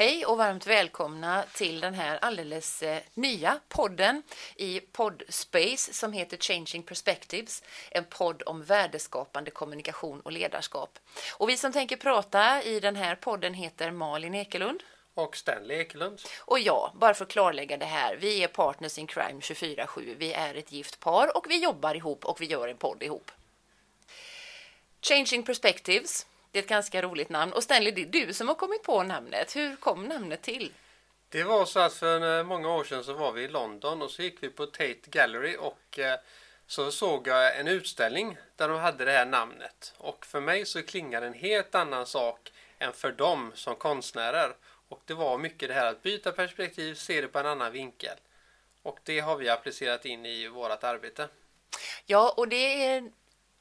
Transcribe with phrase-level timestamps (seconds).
[0.00, 4.22] Hej och varmt välkomna till den här alldeles eh, nya podden
[4.56, 7.62] i Podspace som heter Changing Perspectives.
[7.90, 10.98] En podd om värdeskapande kommunikation och ledarskap.
[11.36, 14.82] Och vi som tänker prata i den här podden heter Malin Ekelund.
[15.14, 16.20] Och Stanley Ekelund.
[16.38, 18.16] Och ja, bara för att klarlägga det här.
[18.16, 20.14] Vi är partners in crime 24-7.
[20.18, 23.30] Vi är ett gift par och vi jobbar ihop och vi gör en podd ihop.
[25.02, 27.52] Changing Perspectives det är ett ganska roligt namn.
[27.52, 29.56] Och Stanley, det är du som har kommit på namnet.
[29.56, 30.72] Hur kom namnet till?
[31.28, 34.10] Det var så att för eh, många år sedan så var vi i London och
[34.10, 36.18] så gick vi på Tate Gallery och eh,
[36.66, 39.94] så såg jag en utställning där de hade det här namnet.
[39.98, 44.56] Och för mig så klingar en helt annan sak än för dem som konstnärer.
[44.88, 48.16] Och det var mycket det här att byta perspektiv, se det på en annan vinkel.
[48.82, 51.28] Och det har vi applicerat in i vårt arbete.
[52.06, 53.10] Ja, och det är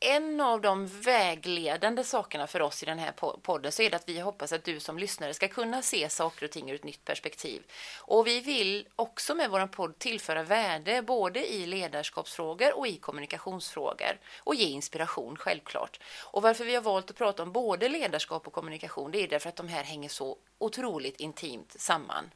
[0.00, 4.08] en av de vägledande sakerna för oss i den här podden så är det att
[4.08, 7.04] vi hoppas att du som lyssnare ska kunna se saker och ting ur ett nytt
[7.04, 7.62] perspektiv.
[7.98, 14.18] Och vi vill också med vår podd tillföra värde både i ledarskapsfrågor och i kommunikationsfrågor
[14.38, 16.00] och ge inspiration självklart.
[16.24, 19.48] Och varför vi har valt att prata om både ledarskap och kommunikation det är därför
[19.48, 22.30] att de här hänger så otroligt intimt samman.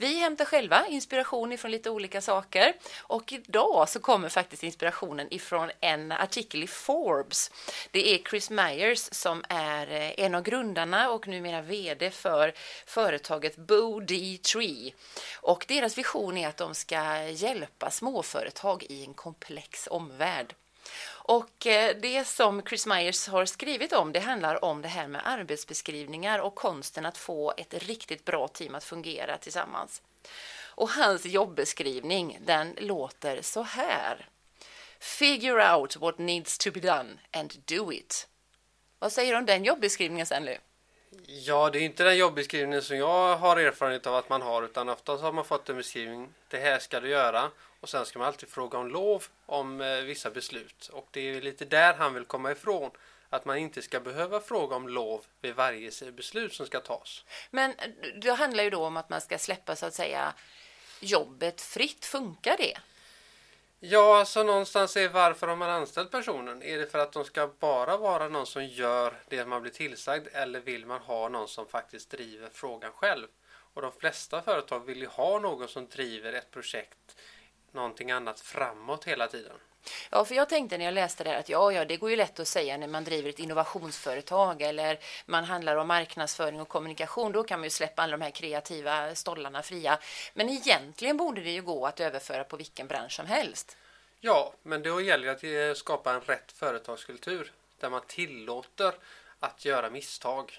[0.00, 5.70] Vi hämtar själva inspiration ifrån lite olika saker och idag så kommer faktiskt inspirationen ifrån
[5.80, 7.50] en artikel i Forbes.
[7.90, 12.52] Det är Chris Myers som är eh, en av grundarna och numera VD för
[12.86, 14.92] företaget Bo D Tree.
[15.40, 20.54] Och deras vision är att de ska hjälpa småföretag i en komplex omvärld.
[21.28, 25.20] Och eh, det som Chris Myers har skrivit om det handlar om det här med
[25.24, 30.02] arbetsbeskrivningar och konsten att få ett riktigt bra team att fungera tillsammans.
[30.60, 34.28] Och hans jobbeskrivning den låter så här.
[34.98, 38.28] Figure out what needs to be done and do it.
[38.98, 40.58] Vad säger du om den jobbeskrivningen Stanley?
[41.26, 44.88] Ja, det är inte den jobbeskrivningen som jag har erfarenhet av att man har utan
[44.88, 46.28] oftast har man fått en beskrivning.
[46.48, 50.00] Det här ska du göra och sen ska man alltid fråga om lov om eh,
[50.00, 50.88] vissa beslut.
[50.92, 52.90] Och det är lite där han vill komma ifrån.
[53.30, 57.24] Att man inte ska behöva fråga om lov vid varje beslut som ska tas.
[57.50, 57.74] Men
[58.22, 60.34] det handlar ju då om att man ska släppa så att säga
[61.00, 62.04] jobbet fritt.
[62.04, 62.78] Funkar det?
[63.80, 66.62] Ja, alltså någonstans är varför har man anställt personen?
[66.62, 70.28] Är det för att de ska bara vara någon som gör det man blir tillsagd
[70.32, 73.26] eller vill man ha någon som faktiskt driver frågan själv?
[73.74, 77.16] Och de flesta företag vill ju ha någon som driver ett projekt
[77.72, 79.56] någonting annat framåt hela tiden.
[80.10, 82.16] Ja, för jag tänkte när jag läste det här att ja, ja, det går ju
[82.16, 87.32] lätt att säga när man driver ett innovationsföretag eller man handlar om marknadsföring och kommunikation.
[87.32, 89.98] Då kan man ju släppa alla de här kreativa stollarna fria.
[90.34, 93.76] Men egentligen borde det ju gå att överföra på vilken bransch som helst.
[94.20, 98.94] Ja, men då gäller det att eh, skapa en rätt företagskultur där man tillåter
[99.40, 100.58] att göra misstag.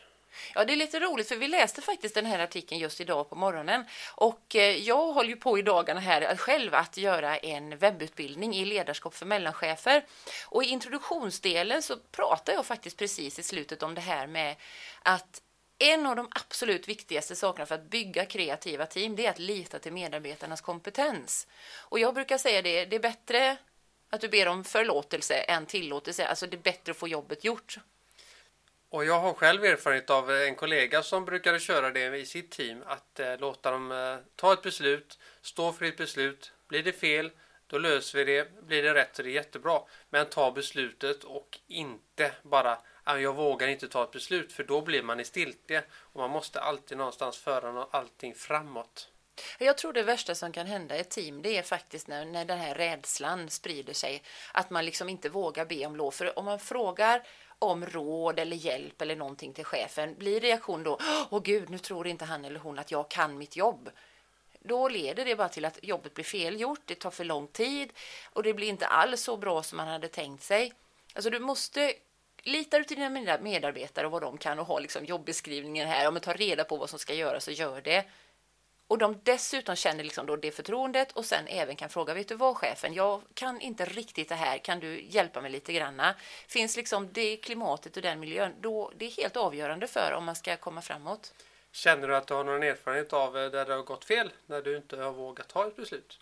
[0.55, 3.35] Ja, det är lite roligt för vi läste faktiskt den här artikeln just idag på
[3.35, 3.85] morgonen
[4.15, 8.65] och eh, jag håller ju på i dagarna här själv att göra en webbutbildning i
[8.65, 10.05] ledarskap för mellanchefer
[10.45, 14.55] och i introduktionsdelen så pratar jag faktiskt precis i slutet om det här med
[15.03, 15.41] att
[15.79, 19.79] en av de absolut viktigaste sakerna för att bygga kreativa team det är att lita
[19.79, 21.47] till medarbetarnas kompetens.
[21.77, 23.57] Och jag brukar säga det, det är bättre
[24.09, 26.27] att du ber om förlåtelse än tillåtelse.
[26.27, 27.77] Alltså det är bättre att få jobbet gjort.
[28.91, 32.51] Och jag har själv erfarenhet av eh, en kollega som brukade köra det i sitt
[32.51, 32.83] team.
[32.85, 36.51] Att eh, låta dem eh, ta ett beslut, stå för ett beslut.
[36.67, 37.31] Blir det fel,
[37.67, 38.61] då löser vi det.
[38.61, 39.81] Blir det rätt så är det jättebra.
[40.09, 44.81] Men ta beslutet och inte bara ah, jag vågar inte ta ett beslut för då
[44.81, 45.83] blir man i stiltje.
[45.91, 49.09] Och man måste alltid någonstans föra allting framåt.
[49.59, 52.45] Jag tror det värsta som kan hända i ett team det är faktiskt när, när
[52.45, 54.23] den här rädslan sprider sig.
[54.53, 56.11] Att man liksom inte vågar be om lov.
[56.11, 57.23] För om man frågar
[57.59, 60.99] om råd eller hjälp eller någonting till chefen, blir reaktion då
[61.29, 63.89] åh gud, nu tror inte han eller hon att jag kan mitt jobb.
[64.59, 67.93] Då leder det bara till att jobbet blir felgjort, det tar för lång tid
[68.33, 70.73] och det blir inte alls så bra som man hade tänkt sig.
[71.13, 71.93] Alltså du måste
[72.43, 76.19] Litar du till dina medarbetare och vad de kan och ha liksom jobbeskrivningen här, om
[76.19, 78.05] ta reda på vad som ska göras och gör det
[78.89, 82.35] och de dessutom känner liksom då det förtroendet och sen även kan fråga, vet du
[82.35, 86.15] vad chefen, jag kan inte riktigt det här, kan du hjälpa mig lite granna?
[86.47, 90.35] Finns liksom det klimatet och den miljön, då det är helt avgörande för om man
[90.35, 91.33] ska komma framåt.
[91.71, 94.61] Känner du att du har någon erfarenhet av eh, där det har gått fel, när
[94.61, 96.19] du inte har vågat ta ett beslut?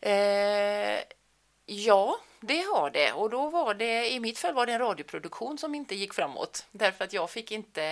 [0.00, 1.00] Eh,
[1.66, 3.12] ja, det har det.
[3.12, 6.66] Och då var det, i mitt fall var det en radioproduktion som inte gick framåt.
[6.70, 7.82] Därför att jag fick inte,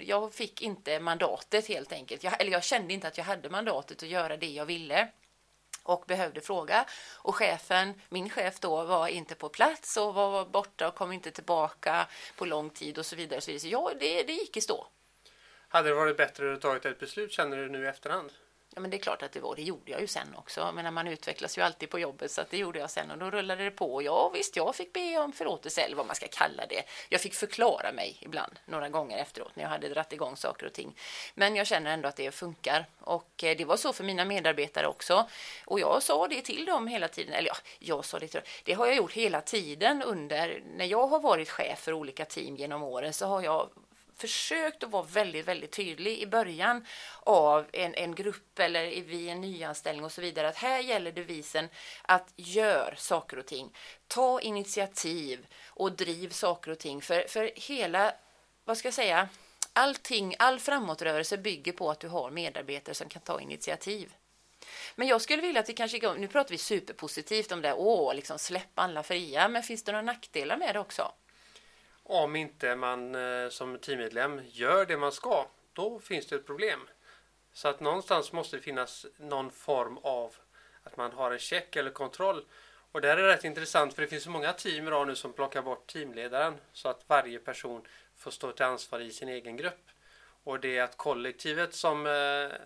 [0.00, 2.24] jag fick inte mandatet helt enkelt.
[2.24, 5.08] Jag, eller jag kände inte att jag hade mandatet att göra det jag ville
[5.82, 6.84] och behövde fråga.
[7.14, 11.30] Och chefen, min chef då, var inte på plats och var borta och kom inte
[11.30, 12.06] tillbaka
[12.36, 13.40] på lång tid och så vidare.
[13.40, 14.86] Så, ja, det, det gick i stå.
[15.68, 18.32] Hade det varit bättre att ta ett beslut känner du nu i efterhand?
[18.78, 19.56] Ja, men det är klart att det var.
[19.56, 20.72] Det gjorde jag ju sen också.
[20.74, 23.30] Men man utvecklas ju alltid på jobbet så att det gjorde jag sen och då
[23.30, 24.02] rullade det på.
[24.02, 26.82] Ja, visst, jag fick be om förlåtelse eller vad man ska kalla det.
[27.08, 30.72] Jag fick förklara mig ibland några gånger efteråt när jag hade dratt igång saker och
[30.72, 30.96] ting.
[31.34, 34.86] Men jag känner ändå att det funkar och eh, det var så för mina medarbetare
[34.86, 35.28] också.
[35.64, 37.32] Och jag sa det till dem hela tiden.
[37.32, 38.48] Eller ja, jag sa det till dem.
[38.64, 42.56] Det har jag gjort hela tiden under när jag har varit chef för olika team
[42.56, 43.68] genom åren så har jag
[44.20, 46.86] försökt att vara väldigt, väldigt tydlig i början
[47.20, 50.48] av en, en grupp eller vid en nyanställning och så vidare.
[50.48, 51.68] Att här gäller devisen
[52.02, 53.76] att gör saker och ting.
[54.06, 57.02] Ta initiativ och driv saker och ting.
[57.02, 58.14] För, för hela,
[58.64, 59.28] vad ska jag säga,
[59.72, 64.14] allting, all framåtrörelse bygger på att du har medarbetare som kan ta initiativ.
[64.96, 68.38] Men jag skulle vilja att vi kanske, nu pratar vi superpositivt om det, åh, liksom
[68.38, 71.12] släpp alla fria, men finns det några nackdelar med det också?
[72.10, 76.80] Om inte man eh, som teammedlem gör det man ska, då finns det ett problem.
[77.52, 80.34] Så att någonstans måste det finnas någon form av
[80.82, 82.44] att man har en check eller kontroll.
[82.92, 85.32] Och det här är rätt intressant för det finns så många team idag nu som
[85.32, 87.82] plockar bort teamledaren så att varje person
[88.16, 89.88] får stå till ansvar i sin egen grupp.
[90.44, 92.58] Och det är att kollektivet som, eh,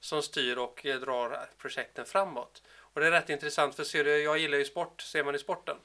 [0.00, 2.62] som styr och drar projekten framåt.
[2.78, 5.38] Och det är rätt intressant för ser du, jag gillar ju sport, ser man i
[5.38, 5.76] sporten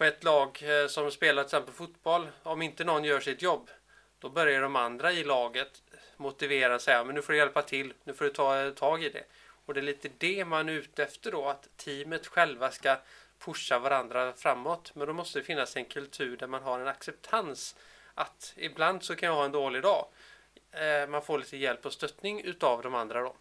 [0.00, 3.70] på ett lag eh, som spelar till exempel fotboll, om inte någon gör sitt jobb,
[4.18, 5.82] då börjar de andra i laget
[6.16, 9.04] motivera och säga men nu får du hjälpa till, nu får du ta eh, tag
[9.04, 9.24] i det.
[9.66, 12.96] Och det är lite det man är ute efter då, att teamet själva ska
[13.38, 14.94] pusha varandra framåt.
[14.94, 17.76] Men då måste det finnas en kultur där man har en acceptans
[18.14, 20.06] att ibland så kan jag ha en dålig dag.
[20.72, 23.36] Eh, man får lite hjälp och stöttning utav de andra då.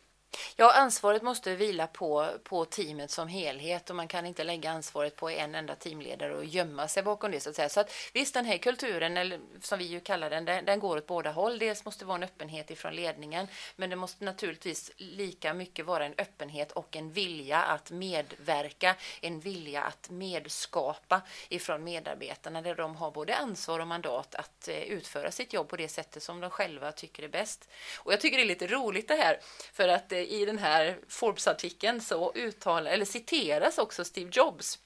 [0.56, 5.16] Ja, ansvaret måste vila på, på teamet som helhet och man kan inte lägga ansvaret
[5.16, 7.70] på en enda teamledare och gömma sig bakom det så att säga.
[7.70, 10.98] Så att visst, den här kulturen, eller som vi ju kallar den, den, den går
[10.98, 11.60] åt båda håll.
[11.60, 16.06] Dels måste det vara en öppenhet ifrån ledningen, men det måste naturligtvis lika mycket vara
[16.06, 22.96] en öppenhet och en vilja att medverka, en vilja att medskapa ifrån medarbetarna där de
[22.96, 26.50] har både ansvar och mandat att eh, utföra sitt jobb på det sättet som de
[26.50, 27.70] själva tycker är bäst.
[27.98, 29.40] Och jag tycker det är lite roligt det här
[29.74, 34.80] för att eh, Eh, i den här Forbes-artikeln så uttalar, eller citeras också Steve Jobs.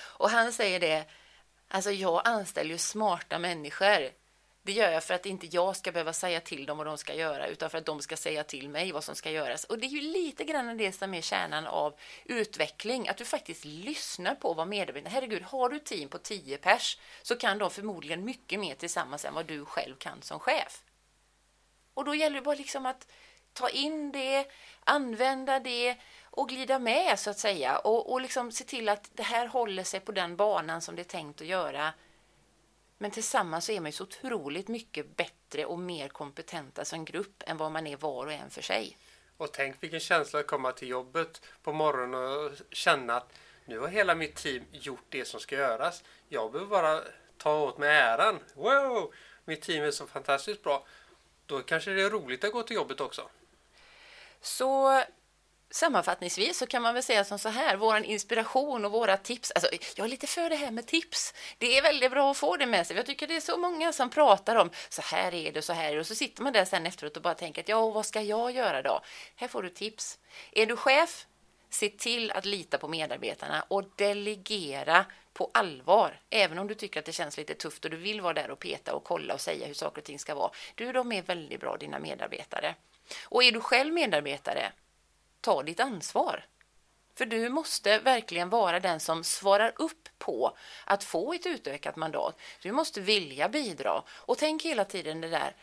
[0.00, 1.04] Och han säger det,
[1.68, 4.10] alltså jag anställer ju smarta människor.
[4.64, 7.14] Det gör jag för att inte jag ska behöva säga till dem vad de ska
[7.14, 9.64] göra, utan för att de ska säga till mig vad som ska göras.
[9.64, 13.64] Och det är ju lite grann det som är kärnan av utveckling, att du faktiskt
[13.64, 15.10] lyssnar på vad medarbetarna...
[15.10, 19.34] Herregud, har du team på 10 pers så kan de förmodligen mycket mer tillsammans än
[19.34, 20.82] vad du själv kan som chef.
[21.94, 23.06] Och då gäller det bara liksom att
[23.52, 24.46] ta in det,
[24.84, 29.22] använda det och glida med så att säga och, och liksom se till att det
[29.22, 31.92] här håller sig på den banan som det är tänkt att göra.
[32.98, 37.42] Men tillsammans så är man ju så otroligt mycket bättre och mer kompetenta som grupp
[37.46, 38.96] än vad man är var och en för sig.
[39.36, 43.32] Och tänk vilken känsla att komma till jobbet på morgonen och känna att
[43.64, 46.04] nu har hela mitt team gjort det som ska göras.
[46.28, 47.02] Jag behöver bara
[47.38, 48.38] ta åt mig äran.
[48.54, 49.14] Wow!
[49.44, 50.86] Mitt team är så fantastiskt bra.
[51.46, 53.28] Då kanske det är roligt att gå till jobbet också.
[54.42, 55.02] Så
[55.70, 59.50] sammanfattningsvis så kan man väl säga som så här, vår inspiration och våra tips.
[59.50, 61.34] Alltså, jag är lite för det här med tips.
[61.58, 62.96] Det är väldigt bra att få det med sig.
[62.96, 65.90] Jag tycker det är så många som pratar om så här är det, så här
[65.90, 66.00] är det.
[66.00, 68.52] Och så sitter man där sen efteråt och bara tänker att ja, vad ska jag
[68.52, 69.00] göra då?
[69.36, 70.18] Här får du tips.
[70.52, 71.26] Är du chef?
[71.70, 77.06] Se till att lita på medarbetarna och delegera på allvar, även om du tycker att
[77.06, 79.66] det känns lite tufft och du vill vara där och peta och kolla och säga
[79.66, 80.50] hur saker och ting ska vara.
[80.74, 82.74] Du, de är väldigt bra, dina medarbetare.
[83.24, 84.72] Och är du själv medarbetare,
[85.40, 86.44] ta ditt ansvar.
[87.14, 92.40] För du måste verkligen vara den som svarar upp på att få ett utökat mandat.
[92.62, 94.02] Du måste vilja bidra.
[94.08, 95.56] Och tänk hela tiden det där,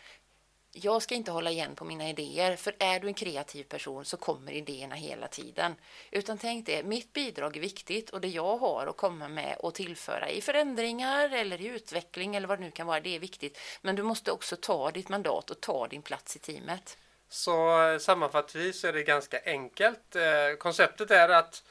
[0.72, 4.18] jag ska inte hålla igen på mina idéer, för är du en kreativ person så
[4.18, 5.76] kommer idéerna hela tiden.
[6.12, 9.74] Utan tänk det, mitt bidrag är viktigt och det jag har att komma med och
[9.74, 13.60] tillföra i förändringar eller i utveckling eller vad det nu kan vara, det är viktigt.
[13.82, 16.98] Men du måste också ta ditt mandat och ta din plats i teamet.
[17.30, 20.16] Så eh, sammanfattningsvis är det ganska enkelt.
[20.16, 21.64] Eh, konceptet är att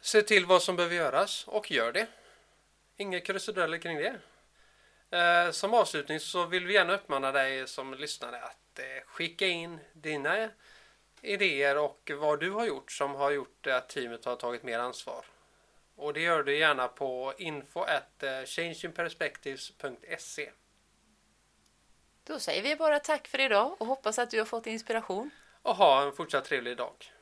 [0.00, 2.06] se till vad som behöver göras och gör det.
[2.96, 4.18] Inga krusiduller kring det.
[5.18, 10.50] Eh, som avslutning så vill vi gärna uppmana dig som lyssnare att skicka in dina
[11.20, 15.24] idéer och vad du har gjort som har gjort att teamet har tagit mer ansvar.
[15.96, 20.50] Och det gör du gärna på info at changingperspectives.se
[22.24, 25.30] då säger vi bara tack för idag och hoppas att du har fått inspiration.
[25.62, 27.12] Och ha en fortsatt trevlig dag.